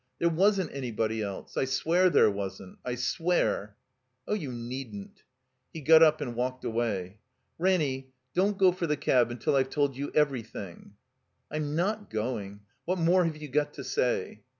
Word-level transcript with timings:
There 0.17 0.29
wasn't 0.29 0.71
anybody 0.73 1.21
else. 1.21 1.55
I 1.57 1.65
swear 1.65 2.09
there 2.09 2.31
wasn't— 2.31 2.81
^I 2.83 2.97
swear." 2.97 3.77
"Oh, 4.27 4.33
you 4.33 4.51
needn't." 4.51 5.21
He 5.73 5.81
got 5.81 6.01
up 6.01 6.21
and 6.21 6.33
walked 6.35 6.65
away. 6.65 7.19
*'Ranny— 7.59 8.07
don't 8.33 8.57
go 8.57 8.71
for 8.71 8.87
the 8.87 8.97
cab 8.97 9.29
tmtil 9.29 9.53
I've 9.53 9.69
told 9.69 9.95
you 9.95 10.11
everything." 10.15 10.93
I'm 11.51 11.75
not 11.75 12.09
going. 12.09 12.61
What 12.85 12.97
more 12.97 13.25
have 13.25 13.37
you 13.37 13.47
gpt 13.47 13.73
to 13.73 13.83
say?" 13.83 14.41